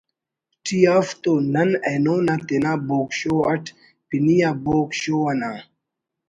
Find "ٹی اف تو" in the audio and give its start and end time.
0.63-1.33